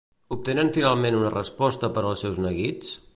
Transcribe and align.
Obtenen 0.35 0.71
finalment 0.77 1.19
una 1.19 1.31
resposta 1.35 1.93
per 1.99 2.05
als 2.13 2.25
seus 2.25 2.41
neguits? 2.49 2.97